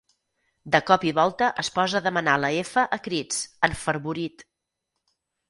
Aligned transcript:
De 0.75 0.79
cop 0.85 1.03
i 1.09 1.11
volta 1.19 1.49
es 1.63 1.69
posa 1.75 1.99
a 1.99 2.01
demanar 2.07 2.39
la 2.45 2.51
efa 2.63 2.87
a 2.99 2.99
crits, 3.09 3.43
enfervorit. 3.71 4.45